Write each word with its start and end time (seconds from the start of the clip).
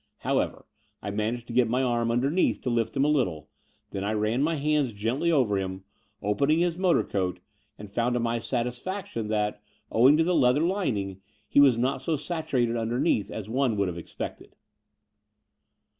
However, 0.17 0.65
I 1.03 1.11
managed 1.11 1.45
to 1.45 1.53
get 1.53 1.69
my 1.69 1.83
arm 1.83 2.07
xmdemeath 2.09 2.59
to 2.63 2.71
lift 2.71 2.97
him 2.97 3.05
a 3.05 3.07
little. 3.07 3.49
Then 3.91 4.03
I 4.03 4.13
ran 4.13 4.41
my 4.41 4.55
hands 4.55 4.93
gently 4.93 5.31
over 5.31 5.57
him, 5.59 5.83
opening 6.23 6.57
his 6.57 6.75
motor 6.75 7.03
coat, 7.03 7.39
and 7.77 7.87
fotmd 7.87 8.13
to 8.13 8.19
my 8.19 8.39
satisfac 8.39 9.05
tion 9.05 9.27
that, 9.27 9.61
owing 9.91 10.17
to 10.17 10.23
the 10.23 10.33
leather 10.33 10.61
lining, 10.63 11.21
he 11.47 11.59
was 11.59 11.77
not 11.77 12.01
so 12.01 12.15
saturated 12.15 12.73
tmderneath 12.73 13.29
as 13.29 13.47
one 13.47 13.77
would 13.77 13.89
have 13.89 13.97
ex 13.99 14.11
pected. 14.15 14.53